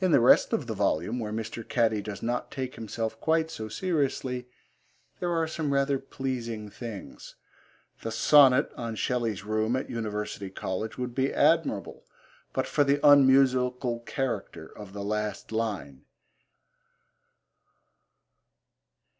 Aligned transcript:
In 0.00 0.12
the 0.12 0.20
rest 0.20 0.52
of 0.52 0.68
the 0.68 0.72
volume, 0.72 1.18
where 1.18 1.32
Mr. 1.32 1.68
Catty 1.68 2.00
does 2.00 2.22
not 2.22 2.48
take 2.48 2.76
himself 2.76 3.20
quite 3.20 3.50
so 3.50 3.68
seriously, 3.68 4.46
there 5.18 5.32
are 5.32 5.48
some 5.48 5.72
rather 5.72 5.98
pleasing 5.98 6.70
things. 6.70 7.34
The 8.02 8.12
sonnet 8.12 8.70
on 8.76 8.94
Shelley's 8.94 9.44
room 9.44 9.74
at 9.74 9.90
University 9.90 10.48
College 10.48 10.96
would 10.96 11.12
be 11.12 11.34
admirable 11.34 12.04
but 12.52 12.68
for 12.68 12.84
the 12.84 13.00
unmusical 13.04 13.98
character 14.06 14.66
of 14.78 14.92
the 14.92 15.02
last 15.02 15.50
line. 15.50 16.04